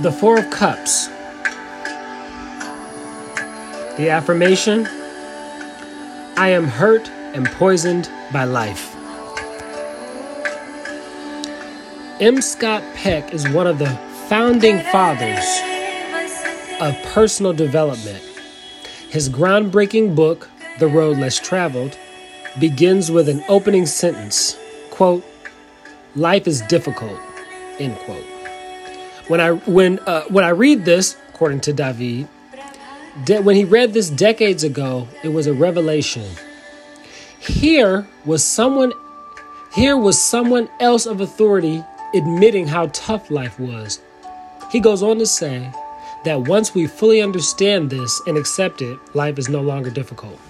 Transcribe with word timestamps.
The 0.00 0.10
Four 0.10 0.38
of 0.38 0.48
Cups. 0.48 1.08
The 3.98 4.08
affirmation 4.08 4.86
I 6.38 6.48
am 6.48 6.64
hurt 6.64 7.06
and 7.34 7.46
poisoned 7.46 8.08
by 8.32 8.44
life. 8.44 8.96
M. 12.18 12.40
Scott 12.40 12.82
Peck 12.94 13.34
is 13.34 13.46
one 13.50 13.66
of 13.66 13.78
the 13.78 13.90
founding 14.30 14.80
fathers 14.84 15.44
of 16.80 16.96
personal 17.12 17.52
development. 17.52 18.22
His 19.10 19.28
groundbreaking 19.28 20.14
book, 20.14 20.48
The 20.78 20.88
Road 20.88 21.18
Less 21.18 21.38
Traveled, 21.38 21.98
begins 22.58 23.10
with 23.10 23.28
an 23.28 23.44
opening 23.50 23.84
sentence 23.84 24.58
quote, 24.90 25.26
Life 26.16 26.48
is 26.48 26.62
difficult, 26.62 27.20
end 27.78 27.98
quote. 27.98 28.39
When 29.30 29.40
I, 29.40 29.52
when, 29.52 30.00
uh, 30.00 30.24
when 30.24 30.44
I 30.44 30.48
read 30.48 30.84
this, 30.84 31.16
according 31.28 31.60
to 31.60 31.72
David, 31.72 32.26
de- 33.24 33.40
when 33.40 33.54
he 33.54 33.62
read 33.62 33.92
this 33.92 34.10
decades 34.10 34.64
ago, 34.64 35.06
it 35.22 35.28
was 35.28 35.46
a 35.46 35.54
revelation. 35.54 36.26
Here 37.38 38.08
was 38.24 38.42
someone 38.42 38.92
here 39.72 39.96
was 39.96 40.20
someone 40.20 40.68
else 40.80 41.06
of 41.06 41.20
authority 41.20 41.84
admitting 42.12 42.66
how 42.66 42.88
tough 42.88 43.30
life 43.30 43.60
was. 43.60 44.00
He 44.72 44.80
goes 44.80 45.00
on 45.00 45.18
to 45.18 45.26
say 45.26 45.72
that 46.24 46.48
once 46.48 46.74
we 46.74 46.88
fully 46.88 47.22
understand 47.22 47.88
this 47.88 48.20
and 48.26 48.36
accept 48.36 48.82
it, 48.82 48.98
life 49.14 49.38
is 49.38 49.48
no 49.48 49.60
longer 49.60 49.90
difficult. 49.90 50.40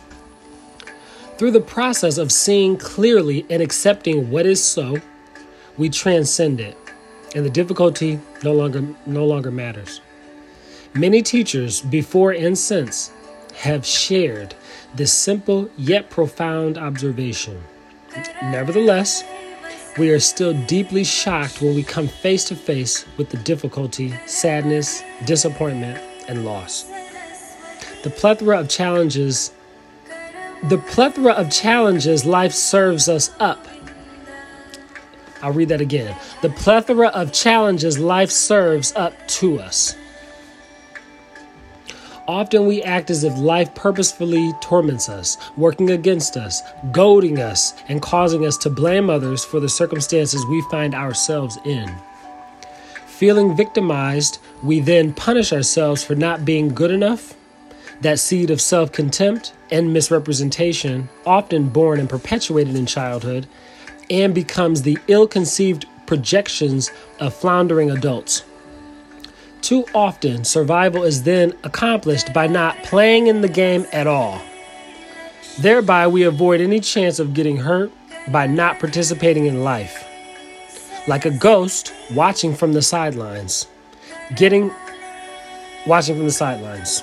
Through 1.36 1.50
the 1.50 1.60
process 1.60 2.16
of 2.16 2.32
seeing 2.32 2.78
clearly 2.78 3.44
and 3.50 3.60
accepting 3.60 4.30
what 4.30 4.46
is 4.46 4.64
so, 4.64 4.96
we 5.76 5.90
transcend 5.90 6.60
it, 6.60 6.78
and 7.34 7.44
the 7.44 7.50
difficulty 7.50 8.20
no 8.42 8.52
longer 8.52 8.84
no 9.06 9.24
longer 9.24 9.50
matters. 9.50 10.00
Many 10.94 11.22
teachers 11.22 11.80
before 11.80 12.32
and 12.32 12.58
since 12.58 13.12
have 13.54 13.86
shared 13.86 14.54
this 14.94 15.12
simple 15.12 15.70
yet 15.76 16.10
profound 16.10 16.78
observation. 16.78 17.62
Nevertheless, 18.42 19.22
we 19.98 20.10
are 20.10 20.20
still 20.20 20.54
deeply 20.66 21.04
shocked 21.04 21.60
when 21.60 21.74
we 21.74 21.82
come 21.82 22.08
face 22.08 22.44
to 22.46 22.56
face 22.56 23.04
with 23.16 23.30
the 23.30 23.36
difficulty, 23.38 24.14
sadness, 24.26 25.02
disappointment, 25.26 26.02
and 26.28 26.44
loss. 26.44 26.84
The 28.02 28.10
plethora 28.10 28.60
of 28.60 28.68
challenges 28.68 29.52
the 30.64 30.76
plethora 30.76 31.32
of 31.32 31.50
challenges 31.50 32.26
life 32.26 32.52
serves 32.52 33.08
us 33.08 33.30
up. 33.40 33.66
I'll 35.42 35.52
read 35.52 35.68
that 35.68 35.80
again. 35.80 36.14
The 36.42 36.50
plethora 36.50 37.08
of 37.08 37.32
challenges 37.32 37.98
life 37.98 38.30
serves 38.30 38.92
up 38.94 39.14
to 39.28 39.60
us. 39.60 39.96
Often 42.28 42.66
we 42.66 42.80
act 42.84 43.10
as 43.10 43.24
if 43.24 43.36
life 43.38 43.74
purposefully 43.74 44.52
torments 44.60 45.08
us, 45.08 45.36
working 45.56 45.90
against 45.90 46.36
us, 46.36 46.62
goading 46.92 47.40
us, 47.40 47.74
and 47.88 48.00
causing 48.00 48.46
us 48.46 48.56
to 48.58 48.70
blame 48.70 49.10
others 49.10 49.44
for 49.44 49.58
the 49.58 49.68
circumstances 49.68 50.46
we 50.46 50.62
find 50.70 50.94
ourselves 50.94 51.58
in. 51.64 51.92
Feeling 53.06 53.56
victimized, 53.56 54.38
we 54.62 54.78
then 54.78 55.12
punish 55.12 55.52
ourselves 55.52 56.04
for 56.04 56.14
not 56.14 56.44
being 56.44 56.68
good 56.68 56.92
enough. 56.92 57.34
That 58.00 58.20
seed 58.20 58.50
of 58.50 58.60
self 58.60 58.92
contempt 58.92 59.52
and 59.70 59.92
misrepresentation, 59.92 61.08
often 61.26 61.68
born 61.68 61.98
and 61.98 62.08
perpetuated 62.08 62.76
in 62.76 62.86
childhood, 62.86 63.48
and 64.10 64.34
becomes 64.34 64.82
the 64.82 64.98
ill 65.06 65.26
conceived 65.26 65.86
projections 66.06 66.90
of 67.20 67.32
floundering 67.32 67.90
adults. 67.90 68.42
Too 69.62 69.84
often, 69.94 70.44
survival 70.44 71.04
is 71.04 71.22
then 71.22 71.54
accomplished 71.62 72.32
by 72.32 72.48
not 72.48 72.82
playing 72.82 73.28
in 73.28 73.40
the 73.40 73.48
game 73.48 73.86
at 73.92 74.06
all. 74.06 74.42
Thereby, 75.60 76.08
we 76.08 76.24
avoid 76.24 76.60
any 76.60 76.80
chance 76.80 77.18
of 77.18 77.34
getting 77.34 77.58
hurt 77.58 77.92
by 78.28 78.46
not 78.46 78.80
participating 78.80 79.46
in 79.46 79.62
life. 79.62 80.04
Like 81.06 81.24
a 81.24 81.30
ghost 81.30 81.92
watching 82.12 82.54
from 82.54 82.72
the 82.72 82.82
sidelines, 82.82 83.66
getting 84.34 84.72
watching 85.86 86.16
from 86.16 86.24
the 86.24 86.32
sidelines. 86.32 87.02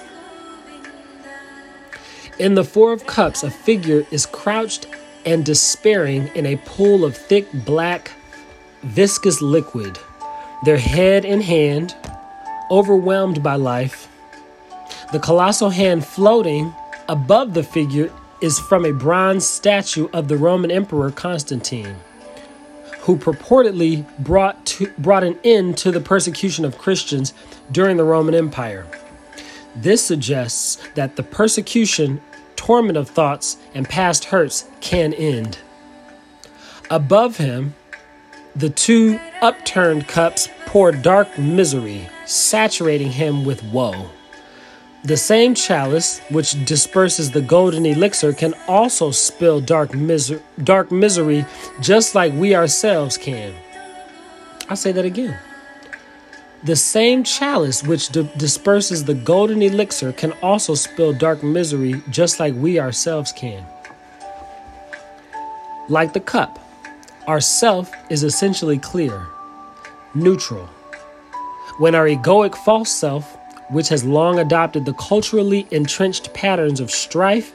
In 2.39 2.55
the 2.55 2.63
Four 2.63 2.93
of 2.93 3.07
Cups, 3.07 3.43
a 3.43 3.49
figure 3.49 4.05
is 4.11 4.25
crouched 4.25 4.87
and 5.27 5.43
despairing 5.43 6.27
in 6.35 6.45
a 6.45 6.55
pool 6.55 7.03
of 7.03 7.15
thick, 7.15 7.45
black, 7.65 8.13
viscous 8.83 9.41
liquid, 9.41 9.99
their 10.63 10.77
head 10.77 11.25
in 11.25 11.41
hand, 11.41 11.93
overwhelmed 12.71 13.43
by 13.43 13.55
life. 13.55 14.07
The 15.11 15.19
colossal 15.19 15.69
hand 15.69 16.05
floating 16.05 16.73
above 17.09 17.53
the 17.53 17.63
figure 17.63 18.09
is 18.39 18.57
from 18.57 18.85
a 18.85 18.93
bronze 18.93 19.45
statue 19.45 20.07
of 20.13 20.29
the 20.29 20.37
Roman 20.37 20.71
Emperor 20.71 21.11
Constantine, 21.11 21.97
who 23.01 23.17
purportedly 23.17 24.05
brought, 24.19 24.65
to, 24.67 24.87
brought 24.97 25.25
an 25.25 25.37
end 25.43 25.77
to 25.79 25.91
the 25.91 25.99
persecution 25.99 26.63
of 26.63 26.77
Christians 26.77 27.33
during 27.69 27.97
the 27.97 28.05
Roman 28.05 28.33
Empire. 28.33 28.87
This 29.75 30.01
suggests 30.01 30.77
that 30.95 31.17
the 31.17 31.23
persecution, 31.23 32.21
torment 32.57 32.97
of 32.97 33.09
thoughts, 33.09 33.55
and 33.73 33.87
past 33.87 34.25
hurts 34.25 34.67
can 34.81 35.13
end. 35.13 35.59
Above 36.89 37.37
him, 37.37 37.73
the 38.55 38.69
two 38.69 39.19
upturned 39.41 40.07
cups 40.07 40.49
pour 40.65 40.91
dark 40.91 41.37
misery, 41.37 42.09
saturating 42.25 43.11
him 43.11 43.45
with 43.45 43.63
woe. 43.63 44.09
The 45.03 45.15
same 45.15 45.55
chalice 45.55 46.19
which 46.29 46.65
disperses 46.65 47.31
the 47.31 47.41
golden 47.41 47.85
elixir 47.85 48.33
can 48.33 48.53
also 48.67 49.11
spill 49.11 49.61
dark, 49.61 49.93
miser- 49.93 50.41
dark 50.63 50.91
misery 50.91 51.45
just 51.79 52.15
like 52.15 52.33
we 52.33 52.55
ourselves 52.55 53.17
can. 53.17 53.53
I'll 54.69 54.75
say 54.75 54.91
that 54.91 55.05
again. 55.05 55.39
The 56.63 56.75
same 56.75 57.23
chalice 57.23 57.83
which 57.83 58.09
di- 58.09 58.29
disperses 58.37 59.03
the 59.05 59.13
golden 59.13 59.61
elixir 59.61 60.11
can 60.11 60.31
also 60.41 60.73
spill 60.73 61.13
dark 61.13 61.43
misery 61.43 62.01
just 62.09 62.39
like 62.39 62.53
we 62.55 62.79
ourselves 62.79 63.31
can. 63.31 63.63
Like 65.87 66.13
the 66.13 66.19
cup, 66.19 66.59
our 67.27 67.39
self 67.39 67.91
is 68.09 68.23
essentially 68.23 68.79
clear, 68.79 69.27
neutral. 70.15 70.65
When 71.77 71.93
our 71.93 72.05
egoic 72.05 72.55
false 72.55 72.89
self, 72.89 73.37
which 73.69 73.89
has 73.89 74.03
long 74.03 74.39
adopted 74.39 74.85
the 74.85 74.93
culturally 74.93 75.67
entrenched 75.71 76.33
patterns 76.33 76.79
of 76.79 76.89
strife 76.89 77.53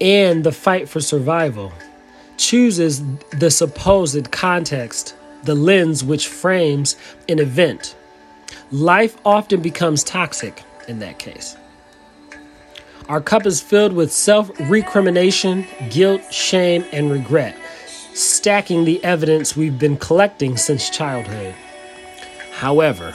and 0.00 0.44
the 0.44 0.52
fight 0.52 0.88
for 0.88 1.00
survival, 1.00 1.72
chooses 2.36 3.02
the 3.30 3.50
supposed 3.50 4.30
context, 4.30 5.14
the 5.44 5.54
lens 5.54 6.02
which 6.02 6.28
frames 6.28 6.96
an 7.28 7.38
event, 7.38 7.96
life 8.70 9.16
often 9.24 9.60
becomes 9.60 10.02
toxic 10.02 10.62
in 10.88 10.98
that 11.00 11.18
case. 11.18 11.56
Our 13.08 13.20
cup 13.20 13.46
is 13.46 13.60
filled 13.60 13.92
with 13.92 14.12
self 14.12 14.50
recrimination, 14.60 15.66
guilt, 15.90 16.32
shame, 16.32 16.84
and 16.92 17.10
regret 17.10 17.56
stacking 18.14 18.84
the 18.84 19.02
evidence 19.02 19.56
we've 19.56 19.78
been 19.78 19.96
collecting 19.96 20.56
since 20.56 20.88
childhood. 20.88 21.54
However, 22.52 23.14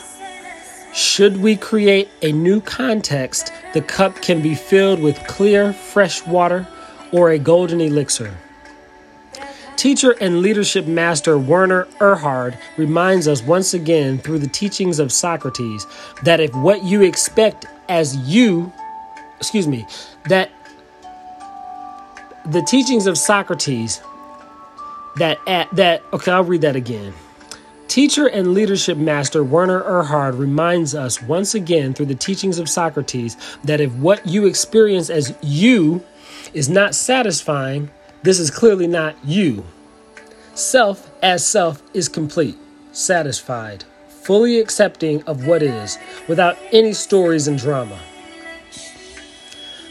should 0.94 1.38
we 1.38 1.56
create 1.56 2.09
a 2.22 2.31
new 2.31 2.59
context, 2.61 3.53
the 3.73 3.81
cup 3.81 4.22
can 4.22 4.41
be 4.41 4.56
filled 4.56 5.00
with 5.00 5.17
clear, 5.28 5.72
fresh 5.72 6.25
water 6.28 6.67
or 7.11 7.31
a 7.31 7.40
golden 7.40 7.79
elixir. 7.79 8.35
Teacher 9.79 10.11
and 10.20 10.41
leadership 10.41 10.87
master 10.87 11.37
Werner 11.37 11.85
Erhard 12.02 12.58
reminds 12.76 13.29
us 13.29 13.41
once 13.41 13.73
again 13.73 14.17
through 14.17 14.40
the 14.40 14.47
teachings 14.49 14.99
of 14.99 15.09
Socrates 15.09 15.87
that 16.23 16.41
if 16.41 16.53
what 16.53 16.84
you 16.84 17.02
expect 17.02 17.66
as 17.87 18.17
you, 18.29 18.73
excuse 19.37 19.70
me, 19.70 19.87
that 20.26 20.52
the 22.47 22.61
teachings 22.64 23.08
of 23.08 23.17
Socrates 23.17 24.02
that 25.16 25.40
at 25.47 25.73
that 25.78 26.03
okay 26.11 26.34
i'll 26.34 26.43
read 26.43 26.59
that 26.59 26.75
again. 26.75 27.14
Teacher 27.87 28.28
and 28.28 28.53
leadership 28.53 28.97
master 28.97 29.46
werner 29.46 29.82
erhard 29.84 30.37
reminds 30.37 30.93
us 30.93 31.22
once 31.22 31.55
again 31.55 31.93
through 31.93 32.08
the 32.08 32.16
teachings 32.16 32.59
of 32.59 32.67
socrates 32.67 33.37
that 33.64 33.79
if 33.79 33.93
what 33.93 34.28
you 34.28 34.46
experience 34.46 35.09
as 35.09 35.34
you 35.41 36.03
is 36.53 36.67
not 36.67 36.93
satisfying 36.93 37.90
this 38.24 38.40
is 38.40 38.52
clearly 38.52 38.88
not 38.88 39.16
you 39.24 39.66
self 40.54 41.12
as 41.22 41.46
self 41.46 41.82
is 41.94 42.10
complete 42.10 42.58
satisfied 42.92 43.84
fully 44.08 44.60
accepting 44.60 45.24
of 45.24 45.48
what 45.48 45.64
is 45.64 45.98
without 46.28 46.58
any 46.72 46.94
stories 46.94 47.48
and 47.48 47.58
drama 47.58 48.00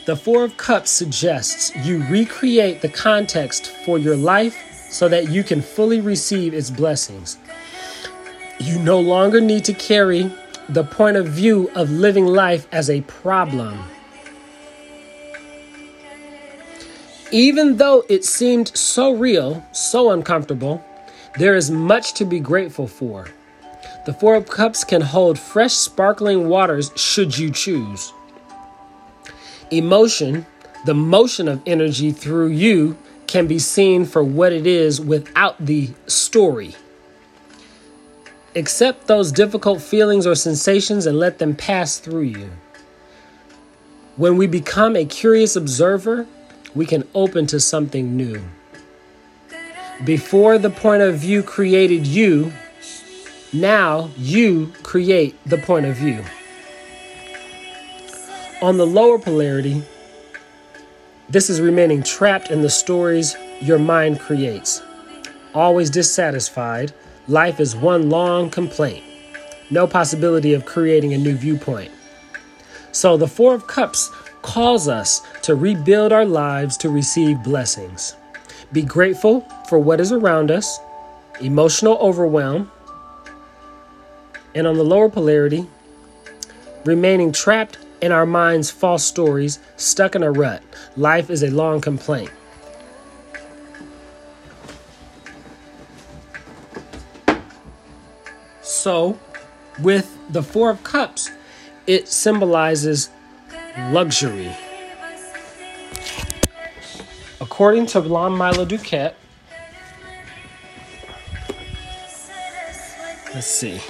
the 0.09 0.17
four 0.17 0.43
of 0.43 0.57
cups 0.57 0.91
suggests 0.91 1.71
you 1.85 2.03
recreate 2.05 2.81
the 2.81 2.89
context 2.89 3.67
for 3.85 3.99
your 3.99 4.17
life 4.17 4.57
so 4.91 5.07
that 5.07 5.29
you 5.29 5.45
can 5.45 5.61
fully 5.61 6.01
receive 6.01 6.55
its 6.55 6.71
blessings. 6.71 7.37
You 8.59 8.79
no 8.79 8.99
longer 8.99 9.41
need 9.41 9.67
to 9.67 9.75
carry 9.75 10.33
the 10.69 10.85
point 10.85 11.17
of 11.17 11.29
view 11.29 11.71
of 11.75 11.91
living 11.91 12.27
life 12.27 12.67
as 12.73 12.89
a 12.91 13.03
problem. 13.03 13.85
Even 17.31 17.77
though 17.77 18.05
it 18.09 18.25
seemed 18.25 18.75
so 18.77 19.13
real, 19.13 19.63
so 19.73 20.11
uncomfortable, 20.11 20.83
there 21.39 21.57
is 21.57 21.71
much 21.71 22.15
to 22.15 22.25
be 22.25 22.41
grateful 22.41 22.87
for. 22.87 23.29
The 24.07 24.15
Four 24.15 24.37
of 24.37 24.49
Cups 24.49 24.83
can 24.83 25.03
hold 25.03 25.39
fresh, 25.39 25.75
sparkling 25.75 26.49
waters 26.49 26.91
should 26.97 27.37
you 27.37 27.51
choose. 27.51 28.15
Emotion, 29.71 30.47
the 30.87 30.95
motion 30.95 31.49
of 31.49 31.61
energy 31.67 32.13
through 32.13 32.49
you, 32.49 32.97
can 33.27 33.47
be 33.47 33.59
seen 33.59 34.07
for 34.07 34.25
what 34.25 34.55
it 34.55 34.67
is 34.67 34.99
without 34.99 35.55
the 35.65 35.91
story. 36.07 36.75
Accept 38.57 39.07
those 39.07 39.31
difficult 39.31 39.83
feelings 39.83 40.27
or 40.27 40.35
sensations 40.35 41.05
and 41.05 41.19
let 41.19 41.39
them 41.39 41.55
pass 41.55 41.99
through 41.99 42.23
you. 42.23 42.51
When 44.17 44.39
we 44.39 44.47
become 44.47 44.97
a 44.97 45.05
curious 45.05 45.55
observer, 45.55 46.27
we 46.75 46.87
can 46.87 47.07
open 47.15 47.47
to 47.49 47.61
something 47.61 48.17
new. 48.17 48.43
Before 50.05 50.59
the 50.59 50.71
point 50.71 51.03
of 51.03 51.17
view 51.17 51.43
created 51.43 52.07
you, 52.07 52.53
now 53.53 54.11
you 54.17 54.73
create 54.83 55.37
the 55.45 55.59
point 55.59 55.87
of 55.87 55.97
view. 55.97 56.25
On 58.63 58.77
the 58.77 58.87
lower 58.87 59.19
polarity, 59.19 59.83
this 61.29 61.51
is 61.51 61.61
remaining 61.61 62.03
trapped 62.03 62.51
in 62.51 62.63
the 62.63 62.71
stories 62.71 63.37
your 63.61 63.79
mind 63.79 64.21
creates. 64.21 64.83
Always 65.55 65.91
dissatisfied, 65.91 66.93
life 67.27 67.61
is 67.61 67.75
one 67.75 68.09
long 68.09 68.51
complaint. 68.51 69.05
No 69.71 69.87
possibility 69.87 70.55
of 70.55 70.65
creating 70.65 71.13
a 71.13 71.19
new 71.19 71.37
viewpoint. 71.37 71.91
So 72.93 73.17
the 73.17 73.29
Four 73.29 73.55
of 73.55 73.67
Cups 73.67 74.11
calls 74.49 74.89
us 74.89 75.21
to 75.43 75.55
rebuild 75.55 76.11
our 76.11 76.25
lives 76.25 76.79
to 76.79 76.89
receive 76.89 77.43
blessings. 77.43 78.17
Be 78.73 78.81
grateful 78.81 79.43
for 79.69 79.79
what 79.79 80.01
is 80.01 80.11
around 80.11 80.51
us, 80.51 80.81
emotional 81.43 81.99
overwhelm, 81.99 82.71
and 84.55 84.67
on 84.67 84.79
the 84.79 84.83
lower 84.83 85.11
polarity, 85.11 85.67
remaining 86.87 87.31
trapped 87.31 87.77
in 88.01 88.11
our 88.11 88.25
minds' 88.25 88.71
false 88.71 89.05
stories, 89.05 89.59
stuck 89.77 90.15
in 90.15 90.23
a 90.23 90.33
rut. 90.33 90.63
Life 90.97 91.29
is 91.29 91.43
a 91.43 91.51
long 91.51 91.83
complaint. 91.83 92.31
So, 98.63 99.19
with 99.83 100.17
the 100.31 100.43
Four 100.43 100.71
of 100.71 100.83
Cups, 100.85 101.31
it 101.87 102.09
symbolizes 102.09 103.11
luxury. 103.79 104.55
According 107.41 107.87
to 107.87 108.01
Lon 108.01 108.37
Milo 108.37 108.65
DuQuette, 108.65 109.15
let's 113.35 113.47
see. 113.47 113.81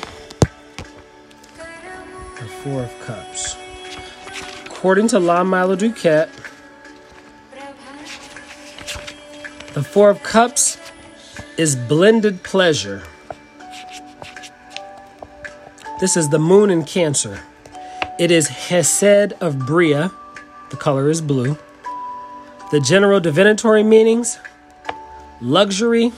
The 2.37 2.44
Four 2.62 2.82
of 2.82 3.00
Cups. 3.00 3.56
According 4.67 5.08
to 5.08 5.19
Lon 5.19 5.49
Milo 5.49 5.75
DuQuette, 5.75 6.29
the 9.75 9.82
Four 9.82 10.11
of 10.11 10.23
Cups 10.23 10.79
is 11.56 11.75
blended 11.75 12.43
pleasure. 12.43 13.02
This 15.99 16.17
is 16.17 16.29
the 16.29 16.38
moon 16.38 16.70
in 16.70 16.85
Cancer. 16.85 17.43
It 18.18 18.32
is 18.32 18.48
Chesed 18.48 19.32
of 19.40 19.60
Briah. 19.60 20.10
The 20.70 20.76
color 20.76 21.08
is 21.08 21.20
blue. 21.20 21.56
The 22.72 22.80
general 22.80 23.20
divinatory 23.20 23.84
meanings 23.84 24.38
luxury, 25.40 26.12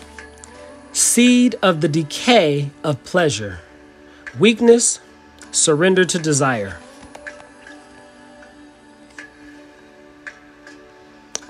seed 0.93 1.57
of 1.63 1.83
the 1.83 1.89
decay 1.89 2.71
of 2.83 3.05
pleasure, 3.05 3.59
weakness, 4.39 5.01
surrender 5.53 6.07
to 6.07 6.19
desire. 6.19 6.79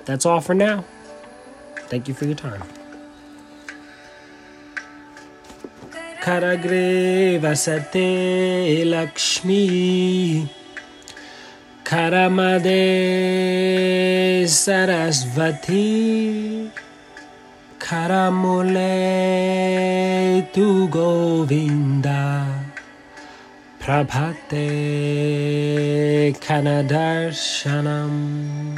That's 0.05 0.26
all 0.26 0.41
for 0.41 0.55
now. 0.55 0.85
Thank 1.87 2.08
you 2.08 2.14
for 2.14 2.25
your 2.25 2.35
time. 2.35 2.62
Karagre 6.21 7.41
Vasate 7.41 8.85
Lakshmi 8.85 10.47
Karamade 11.83 12.77
Saraswati 14.47 16.71
Karamole 17.79 18.83
Tu 20.53 20.89
Govinda 20.89 22.47
Prabhate 23.81 24.69
Karadarshanam 26.39 28.70